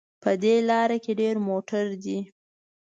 [0.23, 2.19] په دې لاره کې ډېر موټر دي